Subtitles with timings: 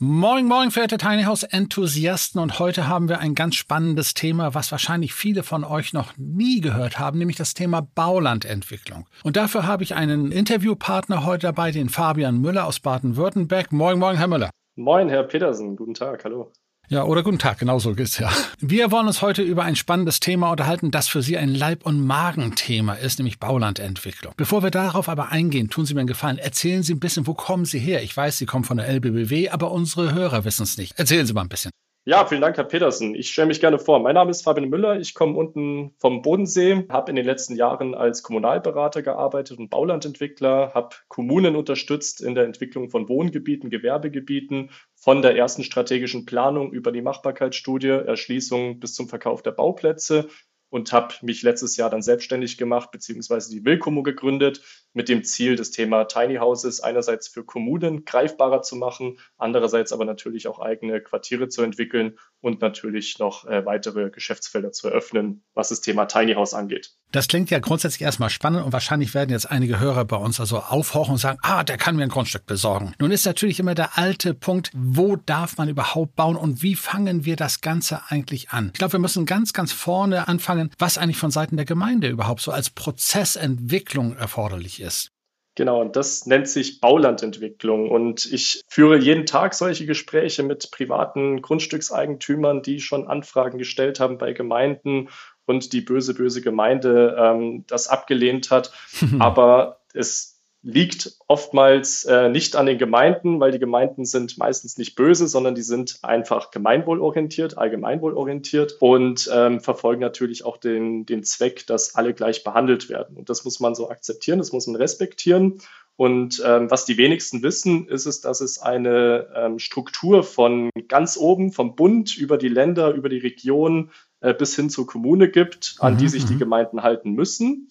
[0.00, 2.40] Moin, moin, verehrte Tiny House Enthusiasten.
[2.40, 6.60] Und heute haben wir ein ganz spannendes Thema, was wahrscheinlich viele von euch noch nie
[6.60, 9.08] gehört haben, nämlich das Thema Baulandentwicklung.
[9.24, 13.72] Und dafür habe ich einen Interviewpartner heute dabei, den Fabian Müller aus Baden-Württemberg.
[13.72, 14.50] Moin, moin, Herr Müller.
[14.76, 15.74] Moin, Herr Petersen.
[15.74, 16.22] Guten Tag.
[16.22, 16.52] Hallo.
[16.90, 18.30] Ja, oder guten Tag, genau so geht's ja.
[18.60, 22.00] Wir wollen uns heute über ein spannendes Thema unterhalten, das für Sie ein Leib- und
[22.00, 24.32] Magenthema ist, nämlich Baulandentwicklung.
[24.38, 27.34] Bevor wir darauf aber eingehen, tun Sie mir einen Gefallen, erzählen Sie ein bisschen, wo
[27.34, 28.02] kommen Sie her?
[28.02, 30.98] Ich weiß, Sie kommen von der LBBW, aber unsere Hörer wissen es nicht.
[30.98, 31.72] Erzählen Sie mal ein bisschen.
[32.08, 33.14] Ja, vielen Dank, Herr Petersen.
[33.14, 33.98] Ich stelle mich gerne vor.
[33.98, 34.98] Mein Name ist Fabian Müller.
[34.98, 40.72] Ich komme unten vom Bodensee, habe in den letzten Jahren als Kommunalberater gearbeitet und Baulandentwickler,
[40.72, 46.92] habe Kommunen unterstützt in der Entwicklung von Wohngebieten, Gewerbegebieten, von der ersten strategischen Planung über
[46.92, 50.30] die Machbarkeitsstudie, Erschließung bis zum Verkauf der Bauplätze
[50.70, 55.56] und habe mich letztes Jahr dann selbstständig gemacht, beziehungsweise die Willkommo gegründet, mit dem Ziel,
[55.56, 61.00] das Thema Tiny Houses einerseits für Kommunen greifbarer zu machen, andererseits aber natürlich auch eigene
[61.00, 66.34] Quartiere zu entwickeln und natürlich noch äh, weitere Geschäftsfelder zu eröffnen, was das Thema Tiny
[66.34, 66.96] House angeht.
[67.10, 70.58] Das klingt ja grundsätzlich erstmal spannend und wahrscheinlich werden jetzt einige Hörer bei uns also
[70.58, 72.92] aufhorchen und sagen, ah, der kann mir ein Grundstück besorgen.
[72.98, 77.24] Nun ist natürlich immer der alte Punkt, wo darf man überhaupt bauen und wie fangen
[77.24, 78.70] wir das Ganze eigentlich an?
[78.74, 82.42] Ich glaube, wir müssen ganz, ganz vorne anfangen, was eigentlich von Seiten der Gemeinde überhaupt
[82.42, 85.10] so als Prozessentwicklung erforderlich ist.
[85.58, 87.90] Genau, und das nennt sich Baulandentwicklung.
[87.90, 94.18] Und ich führe jeden Tag solche Gespräche mit privaten Grundstückseigentümern, die schon Anfragen gestellt haben
[94.18, 95.08] bei Gemeinden
[95.48, 98.72] und die böse, böse Gemeinde ähm, das abgelehnt hat.
[99.18, 104.96] Aber es liegt oftmals äh, nicht an den Gemeinden, weil die Gemeinden sind meistens nicht
[104.96, 111.66] böse, sondern die sind einfach gemeinwohlorientiert, allgemeinwohlorientiert und ähm, verfolgen natürlich auch den, den Zweck,
[111.66, 113.16] dass alle gleich behandelt werden.
[113.16, 115.60] Und das muss man so akzeptieren, das muss man respektieren.
[115.96, 121.16] Und ähm, was die wenigsten wissen, ist es, dass es eine ähm, Struktur von ganz
[121.16, 123.90] oben, vom Bund über die Länder, über die Region
[124.20, 126.40] äh, bis hin zur Kommune gibt, an mhm, die sich die mhm.
[126.40, 127.70] Gemeinden halten müssen.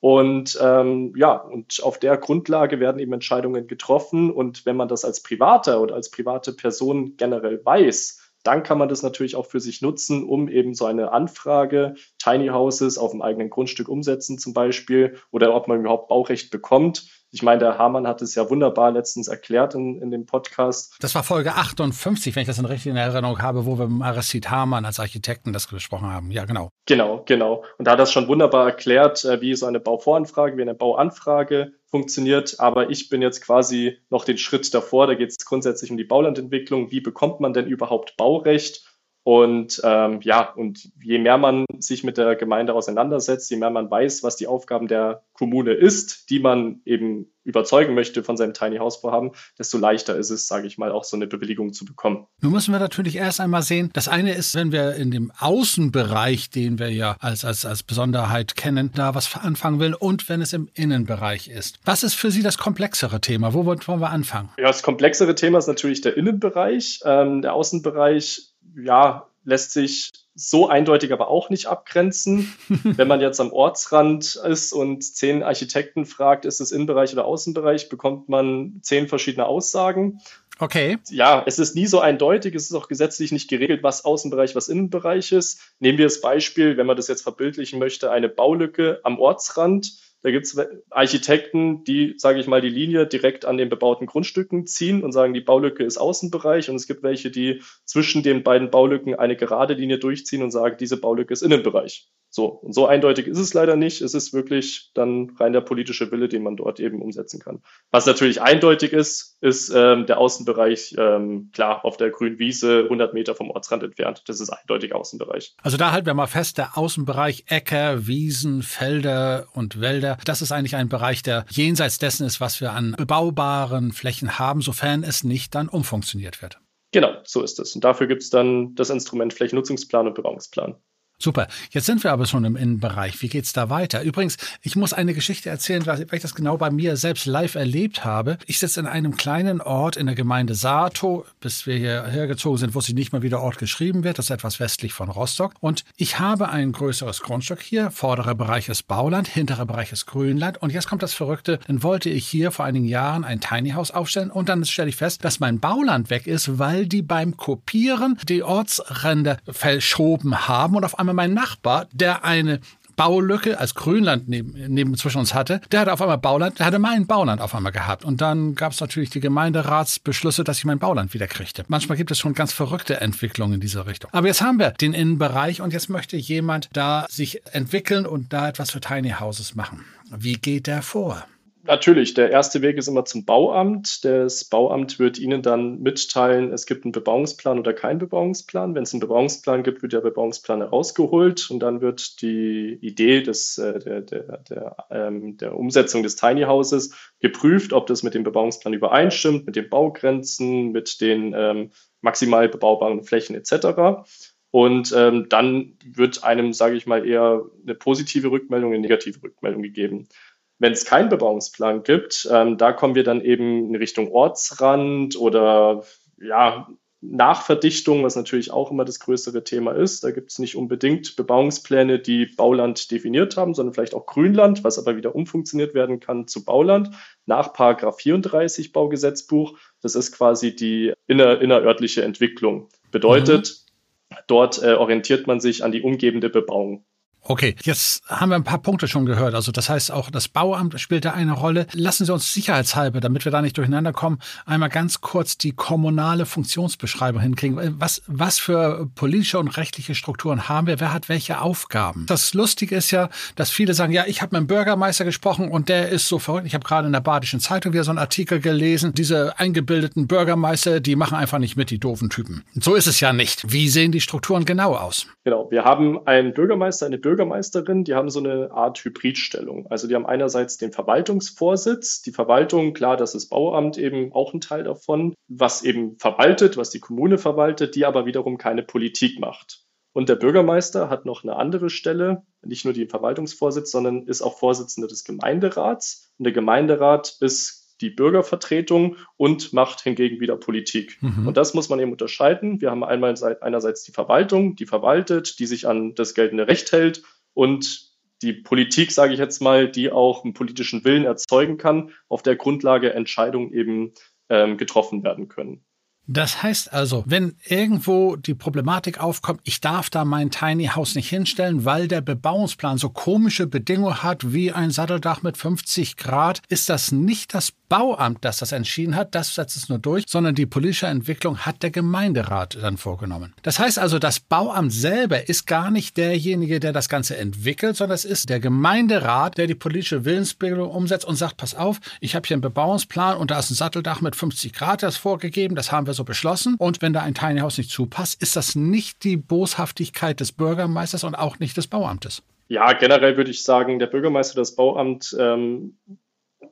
[0.00, 4.30] Und ähm, ja, und auf der Grundlage werden eben Entscheidungen getroffen.
[4.30, 8.88] Und wenn man das als Privater oder als private Person generell weiß, dann kann man
[8.88, 13.20] das natürlich auch für sich nutzen, um eben so eine Anfrage, Tiny Houses auf dem
[13.20, 17.25] eigenen Grundstück umsetzen zum Beispiel, oder ob man überhaupt Baurecht bekommt.
[17.36, 20.96] Ich meine, der Hamann hat es ja wunderbar letztens erklärt in, in dem Podcast.
[21.00, 24.50] Das war Folge 58, wenn ich das in richtiger Erinnerung habe, wo wir mit Aristid
[24.50, 26.30] Hamann als Architekten das gesprochen haben.
[26.30, 26.70] Ja, genau.
[26.86, 27.62] Genau, genau.
[27.76, 31.74] Und da hat das schon wunderbar erklärt, äh, wie so eine Bauvoranfrage, wie eine Bauanfrage
[31.90, 32.58] funktioniert.
[32.58, 35.06] Aber ich bin jetzt quasi noch den Schritt davor.
[35.06, 36.90] Da geht es grundsätzlich um die Baulandentwicklung.
[36.90, 38.95] Wie bekommt man denn überhaupt Baurecht?
[39.26, 43.90] Und ähm, ja, und je mehr man sich mit der Gemeinde auseinandersetzt, je mehr man
[43.90, 48.76] weiß, was die Aufgaben der Kommune ist, die man eben überzeugen möchte von seinem Tiny
[48.76, 52.26] House Vorhaben, desto leichter ist es, sage ich mal, auch so eine Bewilligung zu bekommen.
[52.40, 56.50] Nun müssen wir natürlich erst einmal sehen, das eine ist, wenn wir in dem Außenbereich,
[56.50, 60.52] den wir ja als, als, als Besonderheit kennen, da was anfangen will und wenn es
[60.52, 61.80] im Innenbereich ist.
[61.84, 63.54] Was ist für Sie das komplexere Thema?
[63.54, 64.50] Wo wollen wir anfangen?
[64.58, 67.00] Ja, das komplexere Thema ist natürlich der Innenbereich.
[67.04, 72.52] Ähm, der Außenbereich ja, lässt sich so eindeutig aber auch nicht abgrenzen.
[72.68, 77.88] Wenn man jetzt am Ortsrand ist und zehn Architekten fragt, ist es Innenbereich oder Außenbereich,
[77.88, 80.20] bekommt man zehn verschiedene Aussagen.
[80.58, 80.98] Okay.
[81.10, 82.54] Ja, es ist nie so eindeutig.
[82.54, 85.60] Es ist auch gesetzlich nicht geregelt, was Außenbereich, was Innenbereich ist.
[85.80, 89.92] Nehmen wir das Beispiel, wenn man das jetzt verbildlichen möchte, eine Baulücke am Ortsrand
[90.26, 90.58] da gibt es
[90.90, 95.34] Architekten, die, sage ich mal, die Linie direkt an den bebauten Grundstücken ziehen und sagen,
[95.34, 96.68] die Baulücke ist Außenbereich.
[96.68, 100.78] Und es gibt welche, die zwischen den beiden Baulücken eine gerade Linie durchziehen und sagen,
[100.80, 102.08] diese Baulücke ist Innenbereich.
[102.36, 104.02] So, und so eindeutig ist es leider nicht.
[104.02, 107.62] Es ist wirklich dann rein der politische Wille, den man dort eben umsetzen kann.
[107.90, 113.14] Was natürlich eindeutig ist, ist ähm, der Außenbereich, ähm, klar, auf der grünen Wiese, 100
[113.14, 114.22] Meter vom Ortsrand entfernt.
[114.26, 115.54] Das ist eindeutig Außenbereich.
[115.62, 120.52] Also da halten wir mal fest, der Außenbereich Äcker, Wiesen, Felder und Wälder, das ist
[120.52, 125.24] eigentlich ein Bereich, der jenseits dessen ist, was wir an bebaubaren Flächen haben, sofern es
[125.24, 126.60] nicht dann umfunktioniert wird.
[126.92, 127.74] Genau, so ist es.
[127.74, 130.76] Und dafür gibt es dann das Instrument Flächennutzungsplan und Bebauungsplan.
[131.18, 131.48] Super.
[131.70, 133.22] Jetzt sind wir aber schon im Innenbereich.
[133.22, 134.02] Wie geht's da weiter?
[134.02, 138.04] Übrigens, ich muss eine Geschichte erzählen, weil ich das genau bei mir selbst live erlebt
[138.04, 138.36] habe.
[138.46, 141.24] Ich sitze in einem kleinen Ort in der Gemeinde Sato.
[141.40, 144.18] Bis wir hierher gezogen sind, wusste ich nicht mal, wie der Ort geschrieben wird.
[144.18, 145.54] Das ist etwas westlich von Rostock.
[145.60, 147.90] Und ich habe ein größeres Grundstück hier.
[147.90, 150.60] Vorderer Bereich ist Bauland, hinterer Bereich ist Grünland.
[150.60, 151.60] Und jetzt kommt das Verrückte.
[151.66, 154.30] Dann wollte ich hier vor einigen Jahren ein Tiny House aufstellen.
[154.30, 158.42] Und dann stelle ich fest, dass mein Bauland weg ist, weil die beim Kopieren die
[158.42, 162.60] Ortsränder verschoben haben und auf einmal mein Nachbar, der eine
[162.96, 166.78] Baulücke als Grünland neben, neben zwischen uns hatte, der hatte auf einmal Bauland, der hatte
[166.78, 168.04] mein Bauland auf einmal gehabt.
[168.04, 171.64] Und dann gab es natürlich die Gemeinderatsbeschlüsse, dass ich mein Bauland wieder kriegte.
[171.68, 174.10] Manchmal gibt es schon ganz verrückte Entwicklungen in dieser Richtung.
[174.12, 178.48] Aber jetzt haben wir den Innenbereich und jetzt möchte jemand da sich entwickeln und da
[178.48, 179.84] etwas für Tiny Houses machen.
[180.10, 181.26] Wie geht der vor?
[181.66, 184.04] Natürlich, der erste Weg ist immer zum Bauamt.
[184.04, 188.74] Das Bauamt wird Ihnen dann mitteilen, es gibt einen Bebauungsplan oder keinen Bebauungsplan.
[188.74, 193.58] Wenn es einen Bebauungsplan gibt, wird der Bebauungsplan herausgeholt und dann wird die Idee des,
[193.58, 198.22] äh, der, der, der, ähm, der Umsetzung des Tiny Houses geprüft, ob das mit dem
[198.22, 201.70] Bebauungsplan übereinstimmt, mit den Baugrenzen, mit den ähm,
[202.00, 204.06] maximal bebaubaren Flächen etc.
[204.50, 209.62] Und ähm, dann wird einem, sage ich mal, eher eine positive Rückmeldung, eine negative Rückmeldung
[209.62, 210.08] gegeben.
[210.58, 215.84] Wenn es keinen Bebauungsplan gibt, ähm, da kommen wir dann eben in Richtung Ortsrand oder
[216.18, 216.68] ja,
[217.02, 220.02] Nachverdichtung, was natürlich auch immer das größere Thema ist.
[220.02, 224.78] Da gibt es nicht unbedingt Bebauungspläne, die Bauland definiert haben, sondern vielleicht auch Grünland, was
[224.78, 226.90] aber wieder umfunktioniert werden kann zu Bauland
[227.26, 229.58] nach Paragraph 34 Baugesetzbuch.
[229.82, 232.68] Das ist quasi die inner, innerörtliche Entwicklung.
[232.90, 233.62] Bedeutet,
[234.10, 234.16] mhm.
[234.26, 236.84] dort äh, orientiert man sich an die umgebende Bebauung.
[237.28, 239.34] Okay, jetzt haben wir ein paar Punkte schon gehört.
[239.34, 241.66] Also das heißt auch das Bauamt spielt da eine Rolle.
[241.72, 246.24] Lassen Sie uns sicherheitshalber, damit wir da nicht durcheinander kommen, einmal ganz kurz die kommunale
[246.24, 247.74] Funktionsbeschreibung hinkriegen.
[247.80, 250.78] Was, was für politische und rechtliche Strukturen haben wir?
[250.78, 252.06] Wer hat welche Aufgaben?
[252.06, 255.68] Das Lustige ist ja, dass viele sagen, ja, ich habe mit dem Bürgermeister gesprochen und
[255.68, 256.46] der ist so verrückt.
[256.46, 258.94] Ich habe gerade in der Badischen Zeitung wieder so einen Artikel gelesen.
[258.94, 262.44] Diese eingebildeten Bürgermeister, die machen einfach nicht mit, die doofen Typen.
[262.54, 263.52] So ist es ja nicht.
[263.52, 265.08] Wie sehen die Strukturen genau aus?
[265.24, 269.66] Genau, wir haben einen Bürgermeister, eine Bürgermeisterin, Bürgermeisterin, die haben so eine Art Hybridstellung.
[269.68, 274.42] Also die haben einerseits den Verwaltungsvorsitz, die Verwaltung, klar, das ist Bauamt eben auch ein
[274.42, 279.62] Teil davon, was eben verwaltet, was die Kommune verwaltet, die aber wiederum keine Politik macht.
[279.94, 284.38] Und der Bürgermeister hat noch eine andere Stelle, nicht nur den Verwaltungsvorsitz, sondern ist auch
[284.38, 286.12] Vorsitzender des Gemeinderats.
[286.18, 290.98] Und der Gemeinderat ist die Bürgervertretung und macht hingegen wieder Politik.
[291.02, 291.28] Mhm.
[291.28, 292.60] Und das muss man eben unterscheiden.
[292.60, 297.02] Wir haben einmal einerseits die Verwaltung, die verwaltet, die sich an das geltende Recht hält
[297.34, 297.92] und
[298.22, 302.36] die Politik, sage ich jetzt mal, die auch einen politischen Willen erzeugen kann, auf der
[302.36, 303.92] Grundlage Entscheidungen eben
[304.30, 305.65] ähm, getroffen werden können.
[306.08, 311.08] Das heißt also, wenn irgendwo die Problematik aufkommt, ich darf da mein Tiny House nicht
[311.08, 316.68] hinstellen, weil der Bebauungsplan so komische Bedingungen hat wie ein Satteldach mit 50 Grad, ist
[316.68, 320.46] das nicht das Bauamt, das das entschieden hat, das setzt es nur durch, sondern die
[320.46, 323.34] politische Entwicklung hat der Gemeinderat dann vorgenommen.
[323.42, 327.96] Das heißt also, das Bauamt selber ist gar nicht derjenige, der das Ganze entwickelt, sondern
[327.96, 332.26] es ist der Gemeinderat, der die politische Willensbildung umsetzt und sagt, pass auf, ich habe
[332.28, 335.88] hier einen Bebauungsplan und da ist ein Satteldach mit 50 Grad, das vorgegeben, das haben
[335.88, 336.56] wir so beschlossen.
[336.58, 341.04] Und wenn da ein Tiny House nicht zupasst, ist das nicht die Boshaftigkeit des Bürgermeisters
[341.04, 342.22] und auch nicht des Bauamtes.
[342.48, 345.78] Ja, generell würde ich sagen, der Bürgermeister, das Bauamt ähm,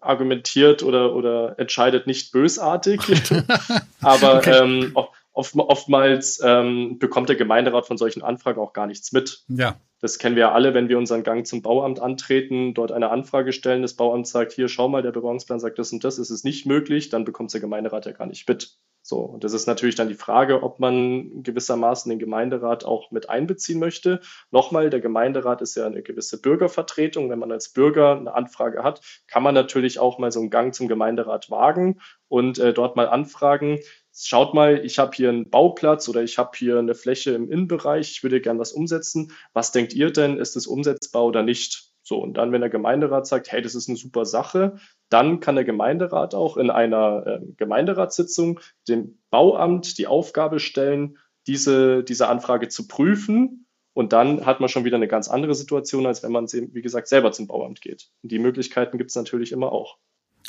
[0.01, 3.01] argumentiert oder, oder entscheidet nicht bösartig.
[4.01, 4.59] Aber okay.
[4.63, 4.97] ähm,
[5.35, 9.45] oft, oftmals ähm, bekommt der Gemeinderat von solchen Anfragen auch gar nichts mit.
[9.49, 9.77] Ja.
[10.01, 13.53] Das kennen wir ja alle, wenn wir unseren Gang zum Bauamt antreten, dort eine Anfrage
[13.53, 16.45] stellen, das Bauamt sagt, hier, schau mal, der Bebauungsplan sagt das und das, ist es
[16.45, 18.77] nicht möglich, dann bekommt der Gemeinderat ja gar nicht mit.
[19.07, 23.29] So, und das ist natürlich dann die Frage, ob man gewissermaßen den Gemeinderat auch mit
[23.29, 24.21] einbeziehen möchte.
[24.51, 27.29] Nochmal, der Gemeinderat ist ja eine gewisse Bürgervertretung.
[27.29, 30.75] Wenn man als Bürger eine Anfrage hat, kann man natürlich auch mal so einen Gang
[30.75, 33.79] zum Gemeinderat wagen und äh, dort mal anfragen.
[34.17, 38.11] Schaut mal, ich habe hier einen Bauplatz oder ich habe hier eine Fläche im Innenbereich,
[38.11, 39.33] ich würde gerne was umsetzen.
[39.53, 40.39] Was denkt ihr denn?
[40.39, 41.94] Ist es umsetzbar oder nicht?
[42.07, 44.77] So, und dann, wenn der Gemeinderat sagt, hey, das ist eine super Sache,
[45.09, 52.05] dann kann der Gemeinderat auch in einer äh, Gemeinderatssitzung dem Bauamt die Aufgabe stellen, diese,
[52.05, 53.67] diese Anfrage zu prüfen.
[53.95, 57.09] Und dann hat man schon wieder eine ganz andere Situation, als wenn man, wie gesagt,
[57.09, 58.11] selber zum Bauamt geht.
[58.23, 59.97] Die Möglichkeiten gibt es natürlich immer auch.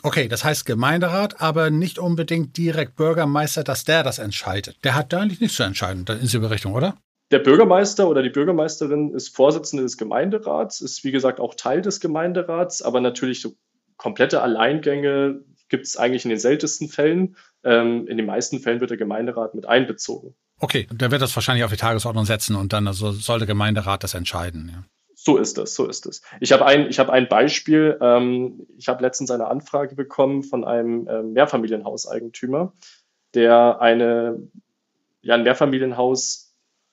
[0.03, 4.83] Okay, das heißt Gemeinderat, aber nicht unbedingt direkt Bürgermeister, dass der das entscheidet.
[4.83, 6.97] Der hat da eigentlich nichts zu entscheiden in diese Richtung, oder?
[7.35, 11.99] Der Bürgermeister oder die Bürgermeisterin ist Vorsitzende des Gemeinderats, ist wie gesagt auch Teil des
[11.99, 13.57] Gemeinderats, aber natürlich so
[13.97, 17.35] komplette Alleingänge gibt es eigentlich in den seltensten Fällen.
[17.65, 20.33] Ähm, in den meisten Fällen wird der Gemeinderat mit einbezogen.
[20.61, 24.05] Okay, der wird das wahrscheinlich auf die Tagesordnung setzen und dann also soll der Gemeinderat
[24.05, 24.71] das entscheiden.
[24.73, 24.85] Ja.
[25.13, 26.21] So ist es, so ist es.
[26.39, 27.97] Ich habe ein, ich habe ein Beispiel.
[27.99, 32.71] Ähm, ich habe letztens eine Anfrage bekommen von einem äh, Mehrfamilienhauseigentümer,
[33.33, 34.39] der eine,
[35.21, 36.44] ja, ein Mehrfamilienhaus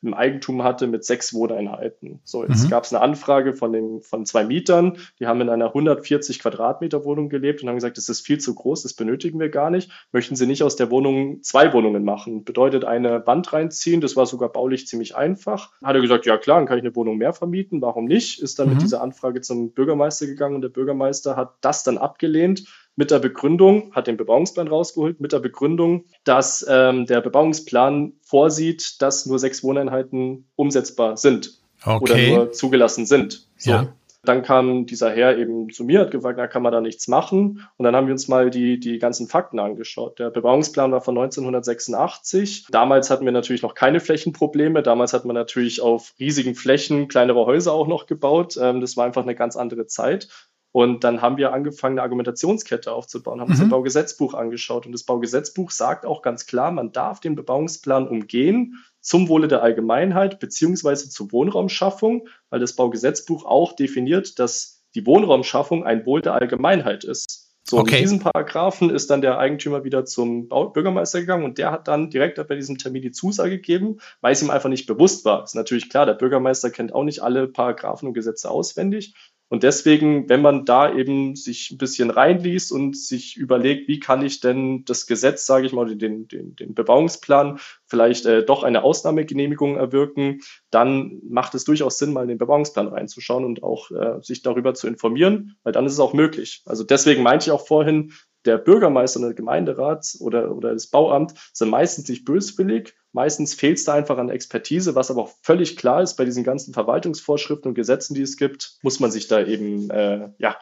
[0.03, 2.21] im Eigentum hatte mit sechs Wohneinheiten.
[2.25, 2.71] So, jetzt mhm.
[2.71, 7.05] gab es eine Anfrage von, dem, von zwei Mietern, die haben in einer 140 Quadratmeter
[7.05, 9.91] Wohnung gelebt und haben gesagt, das ist viel zu groß, das benötigen wir gar nicht.
[10.13, 12.45] Möchten Sie nicht aus der Wohnung zwei Wohnungen machen?
[12.45, 15.71] Bedeutet eine Wand reinziehen, das war sogar baulich ziemlich einfach.
[15.83, 18.43] Hat er gesagt, ja klar, dann kann ich eine Wohnung mehr vermieten, warum nicht?
[18.43, 18.75] Ist dann mhm.
[18.75, 22.65] mit dieser Anfrage zum Bürgermeister gegangen und der Bürgermeister hat das dann abgelehnt
[22.97, 29.01] mit der Begründung, hat den Bebauungsplan rausgeholt, mit der Begründung, dass ähm, der Bebauungsplan vorsieht,
[29.01, 32.03] dass nur sechs Wohneinheiten umsetzbar sind okay.
[32.33, 33.47] oder nur zugelassen sind.
[33.57, 33.71] So.
[33.71, 33.93] Ja.
[34.25, 37.67] Dann kam dieser Herr eben zu mir, hat gefragt, na, kann man da nichts machen?
[37.77, 40.21] Und dann haben wir uns mal die, die ganzen Fakten angeschaut.
[40.21, 42.67] Der Bebauungsplan war von 1986.
[42.71, 44.85] Damals hatten wir natürlich noch keine Flächenprobleme.
[44.85, 48.57] Damals hat man natürlich auf riesigen Flächen kleinere Häuser auch noch gebaut.
[48.63, 50.29] Ähm, das war einfach eine ganz andere Zeit.
[50.73, 53.53] Und dann haben wir angefangen, eine Argumentationskette aufzubauen, haben mhm.
[53.53, 54.87] uns das Baugesetzbuch angeschaut.
[54.87, 59.63] Und das Baugesetzbuch sagt auch ganz klar, man darf den Bebauungsplan umgehen zum Wohle der
[59.63, 66.35] Allgemeinheit beziehungsweise zur Wohnraumschaffung, weil das Baugesetzbuch auch definiert, dass die Wohnraumschaffung ein Wohl der
[66.35, 67.53] Allgemeinheit ist.
[67.65, 67.97] So, okay.
[67.97, 72.11] in diesem Paragraphen ist dann der Eigentümer wieder zum Bürgermeister gegangen und der hat dann
[72.11, 75.45] direkt bei diesem Termin die Zusage gegeben, weil es ihm einfach nicht bewusst war.
[75.45, 79.15] Ist natürlich klar, der Bürgermeister kennt auch nicht alle Paragraphen und Gesetze auswendig.
[79.53, 84.25] Und deswegen, wenn man da eben sich ein bisschen reinliest und sich überlegt, wie kann
[84.25, 88.83] ich denn das Gesetz, sage ich mal, den, den, den Bebauungsplan vielleicht äh, doch eine
[88.83, 90.41] Ausnahmegenehmigung erwirken,
[90.71, 94.73] dann macht es durchaus Sinn, mal in den Bebauungsplan reinzuschauen und auch äh, sich darüber
[94.73, 96.63] zu informieren, weil dann ist es auch möglich.
[96.65, 98.13] Also deswegen meinte ich auch vorhin,
[98.45, 102.95] der Bürgermeister und der Gemeinderat oder, oder das Bauamt sind meistens nicht böswillig.
[103.13, 106.45] Meistens fehlt es da einfach an Expertise, was aber auch völlig klar ist, bei diesen
[106.45, 110.57] ganzen Verwaltungsvorschriften und Gesetzen, die es gibt, muss man sich da eben äh, ja,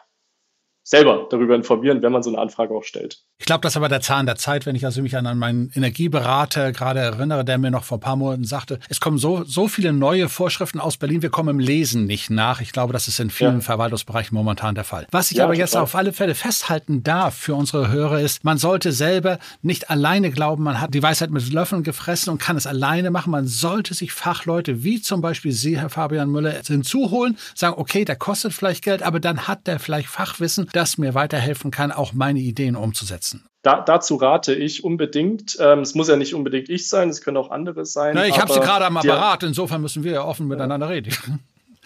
[0.83, 3.23] selber darüber informieren, wenn man so eine Anfrage auch stellt.
[3.37, 5.71] Ich glaube, das ist aber der Zahn der Zeit, wenn ich also mich an meinen
[5.73, 9.67] Energieberater gerade erinnere, der mir noch vor ein paar Monaten sagte, es kommen so, so
[9.67, 12.61] viele neue Vorschriften aus Berlin, wir kommen im Lesen nicht nach.
[12.61, 13.61] Ich glaube, das ist in vielen ja.
[13.61, 15.07] Verwaltungsbereichen momentan der Fall.
[15.11, 18.59] Was ich ja, aber jetzt auf alle Fälle festhalten darf für unsere Hörer ist, man
[18.59, 22.67] sollte selber nicht alleine glauben, man hat die Weisheit mit Löffeln gefressen und kann es
[22.67, 23.31] alleine machen.
[23.31, 28.17] Man sollte sich Fachleute wie zum Beispiel Sie, Herr Fabian Müller, hinzuholen, sagen, okay, der
[28.17, 32.39] kostet vielleicht Geld, aber dann hat der vielleicht Fachwissen, das mir weiterhelfen kann, auch meine
[32.39, 33.45] Ideen umzusetzen.
[33.61, 35.57] Da, dazu rate ich unbedingt.
[35.59, 38.15] Ähm, es muss ja nicht unbedingt ich sein, es können auch andere sein.
[38.15, 41.13] Na, ich habe sie gerade am Apparat, insofern müssen wir ja offen miteinander reden.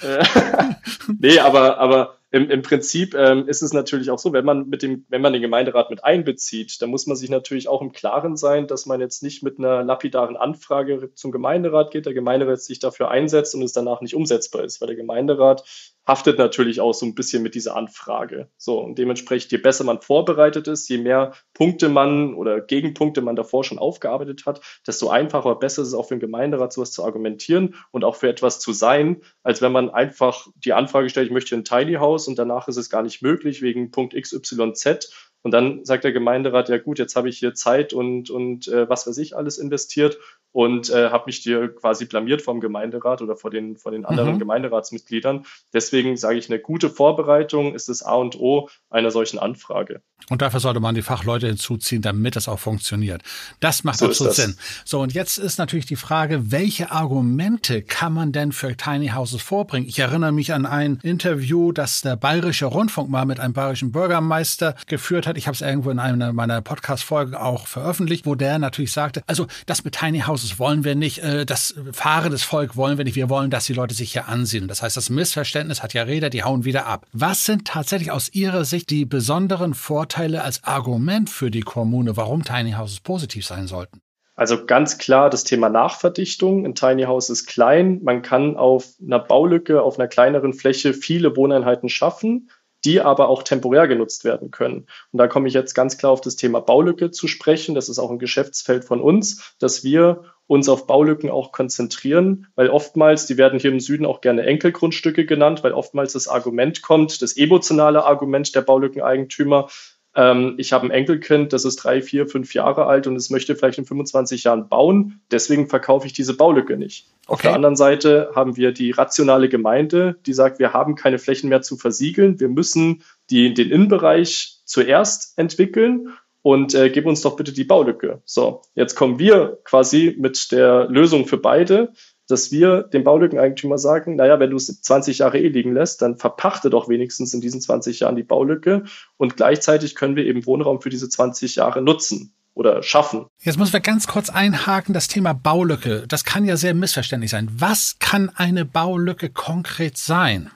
[1.20, 4.82] nee, aber, aber im, im Prinzip ähm, ist es natürlich auch so, wenn man mit
[4.82, 8.36] dem, wenn man den Gemeinderat mit einbezieht, dann muss man sich natürlich auch im Klaren
[8.36, 12.80] sein, dass man jetzt nicht mit einer lapidaren Anfrage zum Gemeinderat geht, der Gemeinderat sich
[12.80, 15.63] dafür einsetzt und es danach nicht umsetzbar ist, weil der Gemeinderat
[16.07, 18.50] haftet natürlich auch so ein bisschen mit dieser Anfrage.
[18.57, 23.35] So, und dementsprechend, je besser man vorbereitet ist, je mehr Punkte man oder Gegenpunkte man
[23.35, 27.03] davor schon aufgearbeitet hat, desto einfacher, besser ist es auch für den Gemeinderat, sowas zu
[27.03, 31.33] argumentieren und auch für etwas zu sein, als wenn man einfach die Anfrage stellt, ich
[31.33, 35.12] möchte ein Tiny House und danach ist es gar nicht möglich wegen Punkt XYZ
[35.45, 38.89] und dann sagt der Gemeinderat, ja gut, jetzt habe ich hier Zeit und, und äh,
[38.89, 40.17] was weiß ich alles investiert
[40.55, 44.35] und äh, habe mich dir quasi blamiert vom Gemeinderat oder vor den, vor den anderen
[44.35, 44.39] mhm.
[44.39, 45.45] Gemeinderatsmitgliedern.
[45.74, 50.01] Deswegen sage ich, eine gute Vorbereitung ist das A und O einer solchen Anfrage.
[50.29, 53.21] Und dafür sollte man die Fachleute hinzuziehen, damit das auch funktioniert.
[53.59, 54.55] Das macht so absolut Sinn.
[54.85, 59.41] So, und jetzt ist natürlich die Frage, welche Argumente kann man denn für Tiny Houses
[59.41, 59.89] vorbringen?
[59.89, 64.75] Ich erinnere mich an ein Interview, das der Bayerische Rundfunk mal mit einem bayerischen Bürgermeister
[64.88, 65.38] geführt hat.
[65.38, 69.47] Ich habe es irgendwo in einer meiner Podcast-Folgen auch veröffentlicht, wo der natürlich sagte, also
[69.65, 73.30] das mit Tiny Houses wollen wir nicht, äh, das fahrendes Volk wollen wir nicht, wir
[73.30, 74.68] wollen, dass die Leute sich hier ansiedeln.
[74.68, 77.06] Das heißt, das Missverständnis hat ja Räder, die hauen wieder ab.
[77.14, 82.44] Was sind tatsächlich aus Ihrer Sicht die besonderen Vorteile als Argument für die Kommune, warum
[82.44, 84.02] Tiny Houses positiv sein sollten?
[84.36, 86.66] Also ganz klar das Thema Nachverdichtung.
[86.66, 88.02] Ein Tiny House ist klein.
[88.04, 92.50] Man kann auf einer Baulücke, auf einer kleineren Fläche viele Wohneinheiten schaffen,
[92.84, 94.88] die aber auch temporär genutzt werden können.
[95.12, 97.75] Und da komme ich jetzt ganz klar auf das Thema Baulücke zu sprechen.
[97.75, 102.70] Das ist auch ein Geschäftsfeld von uns, dass wir uns auf Baulücken auch konzentrieren, weil
[102.70, 107.22] oftmals, die werden hier im Süden auch gerne Enkelgrundstücke genannt, weil oftmals das Argument kommt,
[107.22, 109.68] das emotionale Argument der Baulückeneigentümer,
[110.16, 113.56] ähm, ich habe ein Enkelkind, das ist drei, vier, fünf Jahre alt und es möchte
[113.56, 115.20] vielleicht in 25 Jahren bauen.
[115.30, 117.08] Deswegen verkaufe ich diese Baulücke nicht.
[117.28, 117.34] Okay.
[117.34, 121.50] Auf der anderen Seite haben wir die rationale Gemeinde, die sagt, wir haben keine Flächen
[121.50, 122.40] mehr zu versiegeln.
[122.40, 126.10] Wir müssen die, den Innenbereich zuerst entwickeln
[126.46, 128.22] und äh, gib uns doch bitte die Baulücke.
[128.24, 131.92] So, jetzt kommen wir quasi mit der Lösung für beide,
[132.28, 136.18] dass wir dem Baulückeneigentümer sagen, naja, wenn du es 20 Jahre eh liegen lässt, dann
[136.18, 138.84] verpachte doch wenigstens in diesen 20 Jahren die Baulücke
[139.18, 143.25] und gleichzeitig können wir eben Wohnraum für diese 20 Jahre nutzen oder schaffen.
[143.42, 146.06] Jetzt müssen wir ganz kurz einhaken, das Thema Baulücke.
[146.08, 147.50] Das kann ja sehr missverständlich sein.
[147.58, 150.52] Was kann eine Baulücke konkret sein?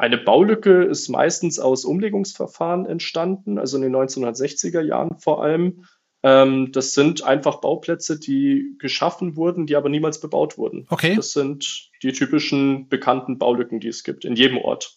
[0.00, 5.84] Eine Baulücke ist meistens aus Umlegungsverfahren entstanden, also in den 1960er Jahren vor allem.
[6.22, 10.86] Ähm, das sind einfach Bauplätze, die geschaffen wurden, die aber niemals bebaut wurden.
[10.88, 11.16] Okay.
[11.16, 14.96] Das sind die typischen bekannten Baulücken, die es gibt, in jedem Ort.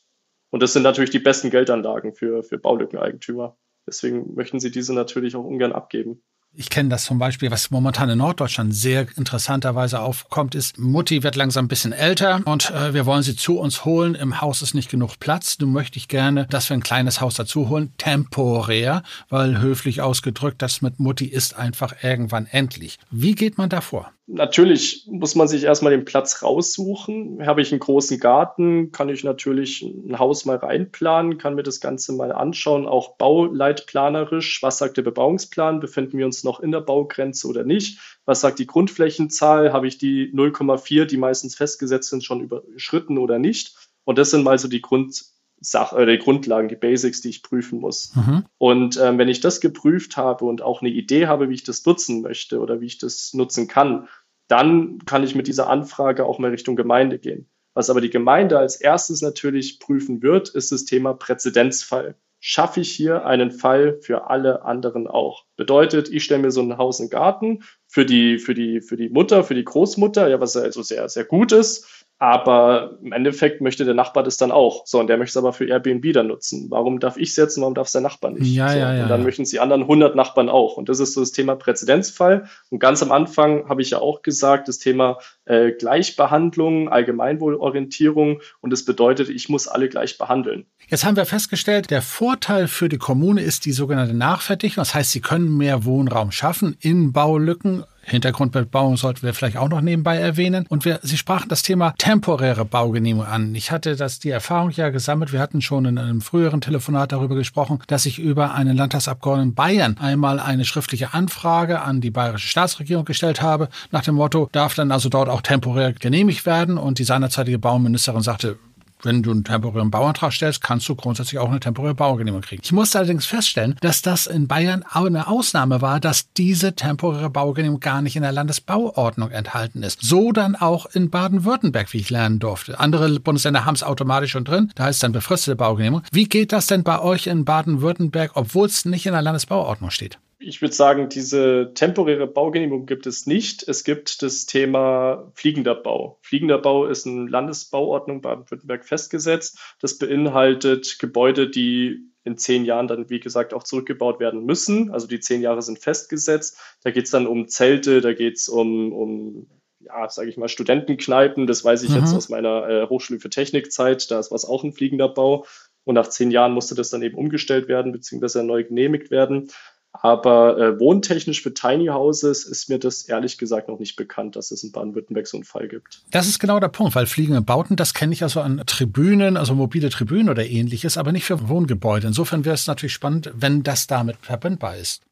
[0.52, 3.58] Und das sind natürlich die besten Geldanlagen für, für Baulückeneigentümer.
[3.86, 6.24] Deswegen möchten sie diese natürlich auch ungern abgeben.
[6.56, 11.36] Ich kenne das zum Beispiel, was momentan in Norddeutschland sehr interessanterweise aufkommt, ist, Mutti wird
[11.36, 14.14] langsam ein bisschen älter und äh, wir wollen sie zu uns holen.
[14.14, 15.58] Im Haus ist nicht genug Platz.
[15.58, 20.62] Du möchte ich gerne, dass wir ein kleines Haus dazu holen, temporär, weil höflich ausgedrückt,
[20.62, 23.00] das mit Mutti ist einfach irgendwann endlich.
[23.10, 24.12] Wie geht man da vor?
[24.26, 27.46] Natürlich muss man sich erstmal den Platz raussuchen.
[27.46, 31.82] Habe ich einen großen Garten, kann ich natürlich ein Haus mal reinplanen, kann mir das
[31.82, 34.64] Ganze mal anschauen, auch bauleitplanerisch.
[34.64, 35.82] Was sagt der Bebauungsplan?
[35.82, 38.00] Befinden wir uns noch in der Baugrenze oder nicht?
[38.24, 39.74] Was sagt die Grundflächenzahl?
[39.74, 43.76] Habe ich die 0,4, die meistens festgesetzt sind, schon überschritten oder nicht?
[44.06, 45.22] Und das sind mal so die Grund,
[45.66, 48.14] Sach äh, die Grundlagen, die Basics, die ich prüfen muss.
[48.16, 48.46] Mhm.
[48.58, 51.86] Und ähm, wenn ich das geprüft habe und auch eine Idee habe, wie ich das
[51.86, 54.08] nutzen möchte oder wie ich das nutzen kann,
[54.48, 57.50] dann kann ich mit dieser Anfrage auch mal Richtung Gemeinde gehen.
[57.74, 62.16] Was aber die Gemeinde als erstes natürlich prüfen wird, ist das Thema Präzedenzfall.
[62.40, 65.46] Schaffe ich hier einen Fall für alle anderen auch?
[65.56, 69.08] Bedeutet, ich stelle mir so ein Haus und Garten für die, für die, für die
[69.08, 72.03] Mutter, für die Großmutter, ja, was also sehr, sehr gut ist.
[72.20, 74.86] Aber im Endeffekt möchte der Nachbar das dann auch.
[74.86, 76.68] So, und der möchte es aber für Airbnb dann nutzen.
[76.70, 78.48] Warum darf ich es jetzt und warum darf es der Nachbar nicht?
[78.54, 79.04] Ja, so, ja, ja.
[79.04, 80.78] Und dann möchten es die anderen 100 Nachbarn auch.
[80.78, 82.48] Und das ist so das Thema Präzedenzfall.
[82.70, 88.42] Und ganz am Anfang habe ich ja auch gesagt, das Thema äh, Gleichbehandlung, Allgemeinwohlorientierung.
[88.62, 90.66] Und das bedeutet, ich muss alle gleich behandeln.
[90.88, 94.82] Jetzt haben wir festgestellt, der Vorteil für die Kommune ist die sogenannte Nachverdichtung.
[94.82, 99.82] Das heißt, sie können mehr Wohnraum schaffen in Baulücken Hintergrundbebauung sollten wir vielleicht auch noch
[99.82, 100.66] nebenbei erwähnen.
[100.70, 103.56] Und wir, Sie sprachen das Thema temporäre Baugenehmigung an.
[103.56, 105.32] Ich hatte das die Erfahrung ja gesammelt.
[105.34, 109.98] Wir hatten schon in einem früheren Telefonat darüber gesprochen, dass ich über einen Landtagsabgeordneten Bayern
[110.00, 114.92] einmal eine schriftliche Anfrage an die bayerische Staatsregierung gestellt habe, nach dem Motto, darf dann
[114.92, 116.78] also dort auch temporär genehmigt werden?
[116.78, 118.58] Und die seinerzeitige Bauministerin sagte,
[119.06, 122.62] wenn du einen temporären Bauantrag stellst, kannst du grundsätzlich auch eine temporäre Baugenehmigung kriegen.
[122.64, 127.30] Ich musste allerdings feststellen, dass das in Bayern auch eine Ausnahme war, dass diese temporäre
[127.30, 130.02] Baugenehmigung gar nicht in der Landesbauordnung enthalten ist.
[130.02, 132.80] So dann auch in Baden-Württemberg, wie ich lernen durfte.
[132.80, 136.06] Andere Bundesländer haben es automatisch schon drin, da heißt es dann befristete Baugenehmigung.
[136.12, 140.20] Wie geht das denn bei euch in Baden-Württemberg, obwohl es nicht in der Landesbauordnung steht?
[140.44, 143.68] Ich würde sagen, diese temporäre Baugenehmigung gibt es nicht.
[143.68, 146.20] Es gibt das Thema fliegender Bau.
[146.22, 149.60] Fliegender Bau ist in Landesbauordnung Baden-Württemberg festgesetzt.
[149.80, 154.92] Das beinhaltet Gebäude, die in zehn Jahren dann, wie gesagt, auch zurückgebaut werden müssen.
[154.92, 156.58] Also die zehn Jahre sind festgesetzt.
[156.84, 159.48] Da geht es dann um Zelte, da geht es um, um
[159.80, 161.48] ja, sage ich mal, Studentenkneipen.
[161.48, 161.98] Das weiß ich mhm.
[161.98, 164.10] jetzt aus meiner äh, Hochschule für Technikzeit.
[164.10, 165.46] Da ist was auch ein fliegender Bau.
[165.86, 169.50] Und nach zehn Jahren musste das dann eben umgestellt werden, beziehungsweise neu genehmigt werden.
[169.94, 174.52] Aber äh, wohntechnisch für Tiny Houses ist mir das ehrlich gesagt noch nicht bekannt, dass
[174.52, 176.02] es in Baden-Württemberg so einen Fall gibt.
[176.12, 179.54] Das ist genau der Punkt, weil fliegende Bauten, das kenne ich also an Tribünen, also
[179.54, 182.08] mobile Tribünen oder ähnliches, aber nicht für Wohngebäude.
[182.08, 185.04] Insofern wäre es natürlich spannend, wenn das damit verbindbar ist.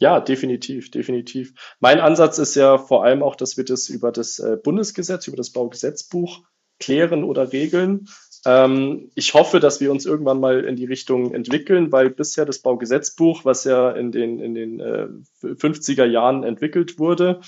[0.00, 1.52] Ja, definitiv, definitiv.
[1.80, 5.36] Mein Ansatz ist ja vor allem auch, dass wir das über das äh, Bundesgesetz, über
[5.36, 6.44] das Baugesetzbuch
[6.78, 8.06] klären oder regeln.
[8.46, 12.60] Ähm, ich hoffe, dass wir uns irgendwann mal in die Richtung entwickeln, weil bisher das
[12.60, 15.08] Baugesetzbuch, was ja in den, in den äh,
[15.42, 17.40] 50er Jahren entwickelt wurde,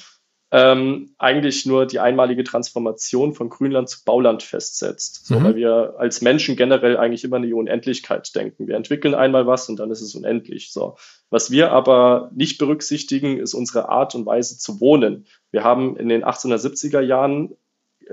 [0.52, 5.26] ähm, eigentlich nur die einmalige Transformation von Grünland zu Bauland festsetzt.
[5.26, 5.44] So, mhm.
[5.44, 8.66] Weil wir als Menschen generell eigentlich immer an die Unendlichkeit denken.
[8.66, 10.72] Wir entwickeln einmal was und dann ist es unendlich.
[10.72, 10.96] So.
[11.30, 15.26] Was wir aber nicht berücksichtigen, ist unsere Art und Weise zu wohnen.
[15.52, 17.54] Wir haben in den 1870er Jahren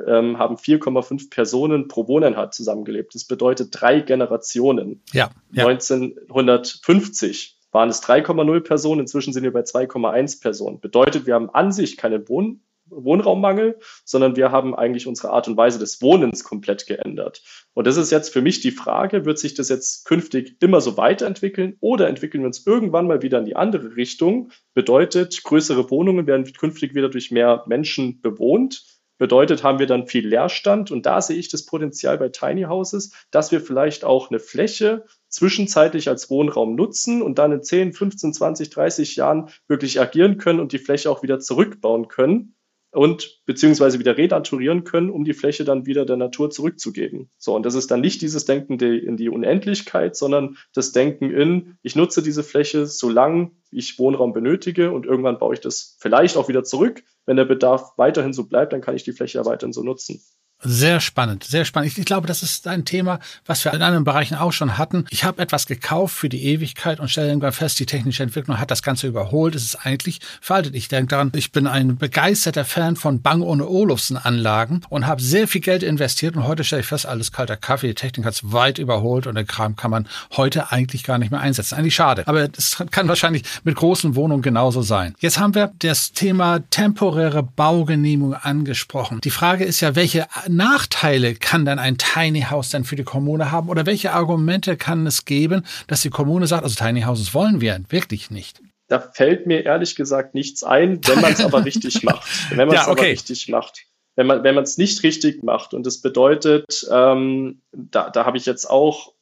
[0.07, 3.15] ähm, haben 4,5 Personen pro Wohneinheit zusammengelebt.
[3.15, 5.01] Das bedeutet drei Generationen.
[5.11, 5.67] Ja, ja.
[5.67, 10.79] 1950 waren es 3,0 Personen, inzwischen sind wir bei 2,1 Personen.
[10.79, 15.57] Bedeutet, wir haben an sich keinen Wohn Wohnraummangel, sondern wir haben eigentlich unsere Art und
[15.57, 17.43] Weise des Wohnens komplett geändert.
[17.73, 20.97] Und das ist jetzt für mich die Frage, wird sich das jetzt künftig immer so
[20.97, 24.51] weiterentwickeln oder entwickeln wir uns irgendwann mal wieder in die andere Richtung?
[24.73, 30.27] Bedeutet, größere Wohnungen werden künftig wieder durch mehr Menschen bewohnt Bedeutet, haben wir dann viel
[30.27, 34.39] Leerstand und da sehe ich das Potenzial bei Tiny Houses, dass wir vielleicht auch eine
[34.39, 40.37] Fläche zwischenzeitlich als Wohnraum nutzen und dann in 10, 15, 20, 30 Jahren wirklich agieren
[40.37, 42.55] können und die Fläche auch wieder zurückbauen können
[42.91, 47.29] und beziehungsweise wieder renaturieren können, um die Fläche dann wieder der Natur zurückzugeben.
[47.37, 51.77] So, und das ist dann nicht dieses Denken in die Unendlichkeit, sondern das Denken in,
[51.83, 56.47] ich nutze diese Fläche, solange ich Wohnraum benötige und irgendwann baue ich das vielleicht auch
[56.47, 57.03] wieder zurück.
[57.27, 60.19] Wenn der Bedarf weiterhin so bleibt, dann kann ich die Fläche ja weiterhin so nutzen.
[60.63, 61.91] Sehr spannend, sehr spannend.
[61.91, 65.05] Ich, ich, glaube, das ist ein Thema, was wir in anderen Bereichen auch schon hatten.
[65.11, 68.71] Ich habe etwas gekauft für die Ewigkeit und stelle irgendwann fest, die technische Entwicklung hat
[68.71, 69.53] das Ganze überholt.
[69.53, 70.73] Es ist eigentlich veraltet.
[70.73, 75.21] Ich denke daran, ich bin ein begeisterter Fan von Bang ohne Olufsen Anlagen und habe
[75.21, 77.89] sehr viel Geld investiert und heute stelle ich fest, alles kalter Kaffee.
[77.89, 81.29] Die Technik hat es weit überholt und den Kram kann man heute eigentlich gar nicht
[81.29, 81.75] mehr einsetzen.
[81.75, 82.27] Eigentlich schade.
[82.27, 85.13] Aber es kann wahrscheinlich mit großen Wohnungen genauso sein.
[85.19, 89.21] Jetzt haben wir das Thema temporäre Baugenehmigung angesprochen.
[89.23, 93.51] Die Frage ist ja, welche Nachteile kann dann ein Tiny House dann für die Kommune
[93.51, 97.61] haben oder welche Argumente kann es geben, dass die Kommune sagt, also Tiny Houses wollen
[97.61, 98.61] wir wirklich nicht?
[98.87, 102.27] Da fällt mir ehrlich gesagt nichts ein, wenn man es aber richtig macht.
[102.49, 103.01] Wenn man es ja, okay.
[103.01, 103.85] aber richtig macht.
[104.15, 108.37] Wenn man wenn man es nicht richtig macht und das bedeutet, ähm, da, da habe
[108.37, 109.13] ich jetzt auch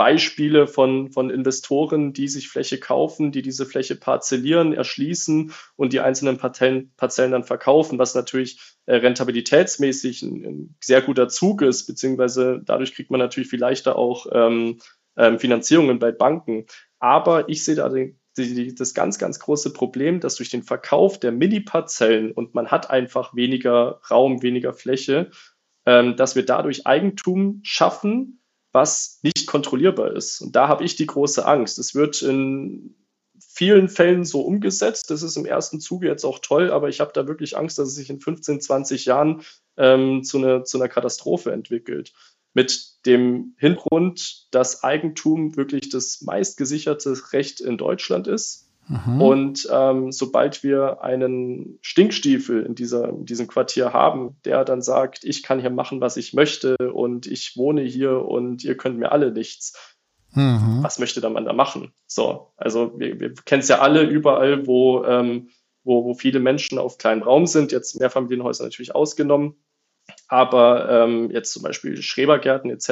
[0.00, 6.00] Beispiele von, von Investoren, die sich Fläche kaufen, die diese Fläche parzellieren, erschließen und die
[6.00, 11.86] einzelnen Parzellen, Parzellen dann verkaufen, was natürlich äh, rentabilitätsmäßig ein, ein, sehr guter Zug ist,
[11.86, 14.78] beziehungsweise dadurch kriegt man natürlich viel leichter auch ähm,
[15.18, 16.64] ähm, Finanzierungen bei Banken.
[16.98, 21.20] Aber ich sehe da den, die, das ganz, ganz große Problem, dass durch den Verkauf
[21.20, 25.30] der Mini-Parzellen und man hat einfach weniger Raum, weniger Fläche,
[25.84, 28.39] ähm, dass wir dadurch Eigentum schaffen,
[28.72, 30.40] was nicht kontrollierbar ist.
[30.40, 31.78] Und da habe ich die große Angst.
[31.78, 32.94] Es wird in
[33.38, 35.10] vielen Fällen so umgesetzt.
[35.10, 37.88] Das ist im ersten Zuge jetzt auch toll, aber ich habe da wirklich Angst, dass
[37.88, 39.42] es sich in 15, 20 Jahren
[39.76, 42.12] ähm, zu, eine, zu einer Katastrophe entwickelt.
[42.52, 49.22] Mit dem Hintergrund, dass Eigentum wirklich das meistgesicherte Recht in Deutschland ist Mhm.
[49.22, 55.22] Und ähm, sobald wir einen Stinkstiefel in, dieser, in diesem Quartier haben, der dann sagt,
[55.22, 59.12] ich kann hier machen, was ich möchte und ich wohne hier und ihr könnt mir
[59.12, 59.94] alle nichts,
[60.32, 60.80] mhm.
[60.82, 61.92] was möchte der Mann da machen?
[62.08, 65.50] So, also wir, wir kennen es ja alle überall, wo, ähm,
[65.84, 69.54] wo, wo viele Menschen auf kleinem Raum sind, jetzt Mehrfamilienhäuser natürlich ausgenommen.
[70.26, 72.88] Aber ähm, jetzt zum Beispiel Schrebergärten etc.,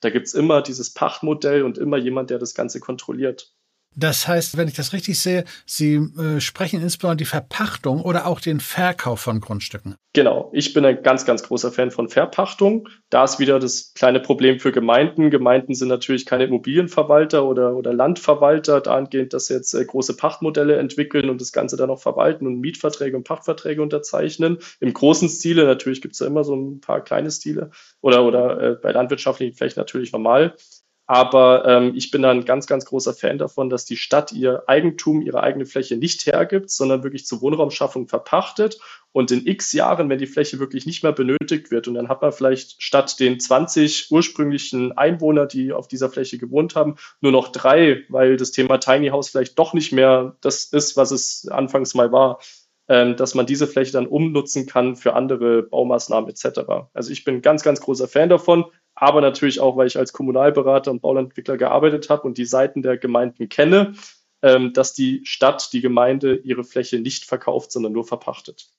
[0.00, 3.52] da gibt's immer dieses Pachtmodell und immer jemand, der das Ganze kontrolliert.
[3.98, 8.40] Das heißt, wenn ich das richtig sehe, Sie äh, sprechen insbesondere die Verpachtung oder auch
[8.40, 9.96] den Verkauf von Grundstücken.
[10.12, 12.88] Genau, ich bin ein ganz, ganz großer Fan von Verpachtung.
[13.08, 15.30] Da ist wieder das kleine Problem für Gemeinden.
[15.30, 20.76] Gemeinden sind natürlich keine Immobilienverwalter oder, oder Landverwalter, dahingehend, dass sie jetzt äh, große Pachtmodelle
[20.76, 24.58] entwickeln und das Ganze dann noch verwalten und Mietverträge und Pachtverträge unterzeichnen.
[24.80, 27.70] Im großen Stile, natürlich gibt es ja immer so ein paar kleine Stile
[28.02, 30.54] oder, oder äh, bei landwirtschaftlichen vielleicht natürlich normal.
[31.06, 34.64] Aber ähm, ich bin da ein ganz, ganz großer Fan davon, dass die Stadt ihr
[34.66, 38.80] Eigentum, ihre eigene Fläche nicht hergibt, sondern wirklich zur Wohnraumschaffung verpachtet.
[39.12, 42.22] Und in x Jahren, wenn die Fläche wirklich nicht mehr benötigt wird, und dann hat
[42.22, 47.48] man vielleicht statt den 20 ursprünglichen Einwohner, die auf dieser Fläche gewohnt haben, nur noch
[47.52, 51.94] drei, weil das Thema Tiny House vielleicht doch nicht mehr das ist, was es anfangs
[51.94, 52.40] mal war,
[52.88, 56.60] ähm, dass man diese Fläche dann umnutzen kann für andere Baumaßnahmen etc.
[56.92, 58.64] Also ich bin ganz, ganz großer Fan davon
[58.96, 62.96] aber natürlich auch, weil ich als Kommunalberater und Baulandentwickler gearbeitet habe und die Seiten der
[62.96, 63.92] Gemeinden kenne,
[64.42, 68.70] ähm, dass die Stadt, die Gemeinde ihre Fläche nicht verkauft, sondern nur verpachtet.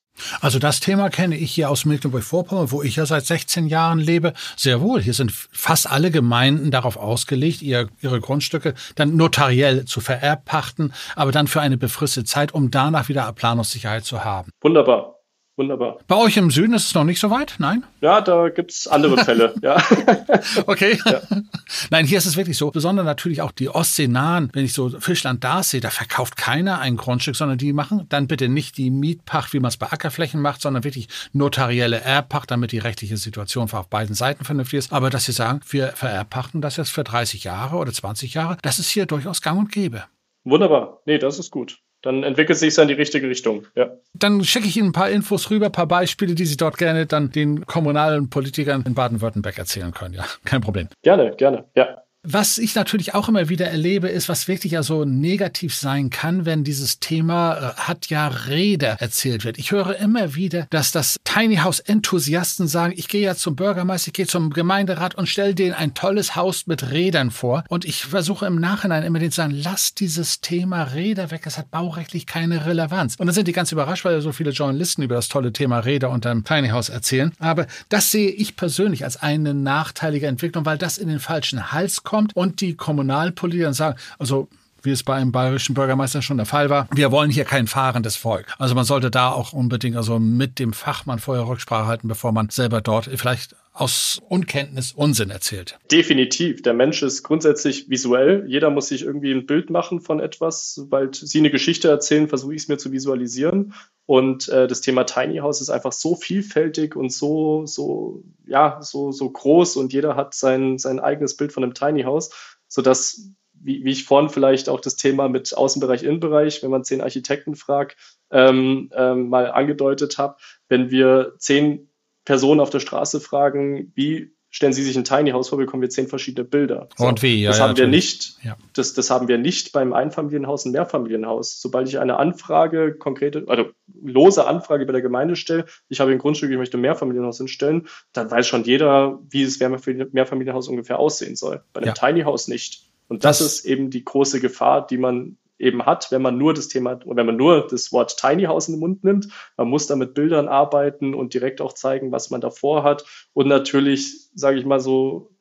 [0.41, 4.33] Also das Thema kenne ich hier aus Mecklenburg-Vorpommern, wo ich ja seit 16 Jahren lebe,
[4.55, 4.99] sehr wohl.
[4.99, 11.31] Hier sind fast alle Gemeinden darauf ausgelegt, ihr, ihre Grundstücke dann notariell zu vererbpachten, aber
[11.31, 14.49] dann für eine befristete Zeit, um danach wieder Planungssicherheit zu haben.
[14.61, 15.16] Wunderbar.
[15.57, 15.97] Wunderbar.
[16.07, 17.55] Bei euch im Süden ist es noch nicht so weit?
[17.57, 17.83] Nein?
[17.99, 19.83] Ja, da gibt es andere Fälle, ja.
[20.67, 20.99] okay.
[21.03, 21.21] Ja.
[21.89, 22.69] Nein, hier ist es wirklich so.
[22.69, 26.77] Besonders natürlich auch die Ostsee nahen, wenn ich so Fischland da sehe, da verkauft keiner
[26.79, 30.41] ein Grundstück, sondern die machen dann bitte nicht die Mietpacht, wie man es bei Ackerflächen
[30.41, 34.93] macht, sondern wirklich notarielle Erbpacht, damit die rechtliche Situation auf beiden Seiten vernünftig ist.
[34.93, 38.77] Aber dass sie sagen, wir vererbpachten das jetzt für 30 Jahre oder 20 Jahre, das
[38.77, 40.03] ist hier durchaus gang und gäbe.
[40.43, 41.01] Wunderbar.
[41.07, 43.65] Nee, das ist gut dann entwickelt sich es in die richtige Richtung.
[43.75, 43.91] Ja.
[44.13, 47.05] Dann schicke ich Ihnen ein paar Infos rüber, ein paar Beispiele, die Sie dort gerne
[47.05, 50.13] dann den kommunalen Politikern in Baden-Württemberg erzählen können.
[50.13, 50.87] Ja, kein Problem.
[51.03, 52.03] Gerne, gerne, ja.
[52.23, 56.45] Was ich natürlich auch immer wieder erlebe, ist, was wirklich ja so negativ sein kann,
[56.45, 59.57] wenn dieses Thema äh, hat ja Rede erzählt wird.
[59.57, 64.09] Ich höre immer wieder, dass das Tiny House Enthusiasten sagen, ich gehe ja zum Bürgermeister,
[64.09, 67.63] ich gehe zum Gemeinderat und stelle denen ein tolles Haus mit Rädern vor.
[67.69, 71.57] Und ich versuche im Nachhinein immer denen zu sagen, lass dieses Thema Räder weg, es
[71.57, 73.15] hat baurechtlich keine Relevanz.
[73.17, 75.79] Und dann sind die ganz überrascht, weil ja so viele Journalisten über das tolle Thema
[75.79, 77.31] Räder unter dem Tiny House erzählen.
[77.39, 82.03] Aber das sehe ich persönlich als eine nachteilige Entwicklung, weil das in den falschen Hals
[82.03, 84.49] kommt kommt und die Kommunalpolitiker sagen, also
[84.81, 86.87] wie es bei einem bayerischen Bürgermeister schon der Fall war.
[86.93, 88.55] Wir wollen hier kein fahrendes Volk.
[88.57, 92.49] Also man sollte da auch unbedingt also mit dem Fachmann vorher Rücksprache halten, bevor man
[92.49, 95.77] selber dort vielleicht aus Unkenntnis Unsinn erzählt.
[95.91, 96.63] Definitiv.
[96.63, 98.45] Der Mensch ist grundsätzlich visuell.
[98.47, 100.73] Jeder muss sich irgendwie ein Bild machen von etwas.
[100.73, 103.73] Sobald Sie eine Geschichte erzählen, versuche ich es mir zu visualisieren.
[104.07, 109.11] Und äh, das Thema Tiny House ist einfach so vielfältig und so, so, ja, so,
[109.11, 112.31] so groß und jeder hat sein, sein eigenes Bild von einem Tiny House,
[112.67, 117.01] sodass, wie, wie ich vorhin vielleicht auch das Thema mit Außenbereich, Innenbereich, wenn man zehn
[117.01, 117.97] Architekten fragt,
[118.31, 120.37] ähm, ähm, mal angedeutet habe,
[120.67, 121.89] wenn wir zehn
[122.27, 125.89] Personen auf der Straße fragen, wie stellen Sie sich ein Tiny House vor, bekommen wir
[125.89, 126.89] zehn verschiedene Bilder.
[126.97, 127.51] So, und wie, ja.
[127.51, 127.89] Das ja, haben natürlich.
[127.89, 128.37] wir nicht.
[128.43, 128.57] Ja.
[128.73, 131.61] Das, das haben wir nicht beim Einfamilienhaus und Mehrfamilienhaus.
[131.61, 133.69] Sobald ich eine Anfrage, konkrete, also
[134.03, 137.87] lose Anfrage bei der Gemeinde stelle, ich habe ein Grundstück, ich möchte ein Mehrfamilienhaus hinstellen,
[138.11, 141.63] dann weiß schon jeder, wie das Mehrfamilienhaus ungefähr aussehen soll.
[141.71, 141.93] Bei einem ja.
[141.93, 142.89] Tiny House nicht.
[143.07, 146.53] Und das, das ist eben die große Gefahr, die man eben hat, wenn man nur
[146.53, 149.27] das Thema, wenn man nur das Wort Tiny House in den Mund nimmt.
[149.57, 153.05] Man muss da mit Bildern arbeiten und direkt auch zeigen, was man davor hat.
[153.33, 155.35] Und natürlich, sage ich mal so,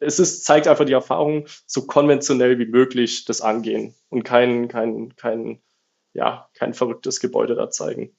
[0.00, 5.16] es ist, zeigt einfach die Erfahrung, so konventionell wie möglich das angehen und kein, kein,
[5.16, 5.60] kein,
[6.12, 8.16] ja, kein verrücktes Gebäude da zeigen.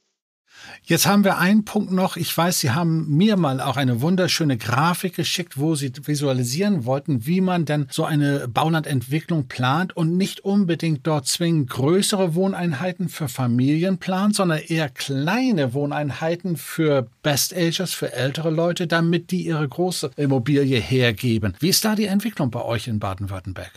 [0.84, 2.18] Jetzt haben wir einen Punkt noch.
[2.18, 7.26] Ich weiß, Sie haben mir mal auch eine wunderschöne Grafik geschickt, wo Sie visualisieren wollten,
[7.26, 13.28] wie man denn so eine Baulandentwicklung plant und nicht unbedingt dort zwingend größere Wohneinheiten für
[13.28, 19.68] Familien plant, sondern eher kleine Wohneinheiten für Best Agers, für ältere Leute, damit die ihre
[19.68, 21.54] große Immobilie hergeben.
[21.60, 23.72] Wie ist da die Entwicklung bei euch in Baden-Württemberg?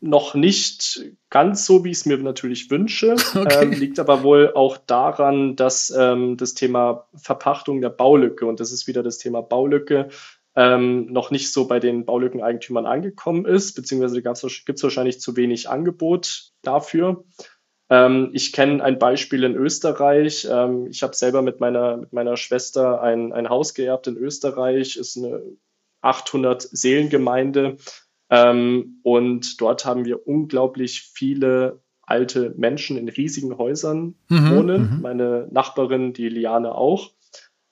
[0.00, 3.16] Noch nicht ganz so, wie ich es mir natürlich wünsche.
[3.36, 3.64] Okay.
[3.64, 8.72] Ähm, liegt aber wohl auch daran, dass ähm, das Thema Verpachtung der Baulücke, und das
[8.72, 10.08] ist wieder das Thema Baulücke,
[10.56, 15.68] ähm, noch nicht so bei den Baulückeneigentümern angekommen ist, beziehungsweise gibt es wahrscheinlich zu wenig
[15.68, 17.24] Angebot dafür.
[17.90, 20.48] Ähm, ich kenne ein Beispiel in Österreich.
[20.50, 24.96] Ähm, ich habe selber mit meiner, mit meiner Schwester ein, ein Haus geerbt in Österreich,
[24.96, 25.42] ist eine
[26.00, 27.76] 800 Seelengemeinde
[28.30, 34.96] ähm, und dort haben wir unglaublich viele alte Menschen in riesigen Häusern mhm, wohnen.
[34.96, 35.02] Mhm.
[35.02, 37.10] Meine Nachbarin, die Liane auch.